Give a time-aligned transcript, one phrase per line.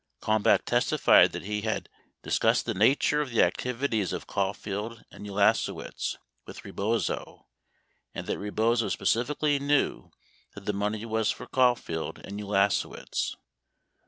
[0.25, 1.61] 1 Kalmbach testified that he
[2.23, 6.15] dis cussed the nature of the activities of Caulfield and Ulasewicz
[6.47, 7.45] with Re bozo,
[8.11, 10.09] and that Rebozo specifically knew
[10.55, 13.35] that the money was for Caul field and Ulasewicz.